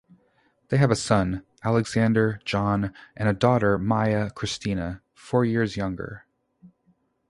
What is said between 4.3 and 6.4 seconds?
Christina, four years younger.